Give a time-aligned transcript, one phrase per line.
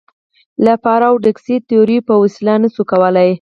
[0.65, 3.29] له پاراډوکسي تیوریو په وسیله نه شو کولای.